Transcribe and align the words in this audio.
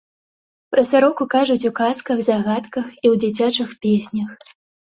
Пра 0.75 0.83
сароку 0.91 1.27
кажуць 1.35 1.67
у 1.69 1.71
казках, 1.81 2.17
загадках 2.31 2.87
і 3.03 3.07
ў 3.13 3.15
дзіцячых 3.25 3.69
песнях. 3.85 4.31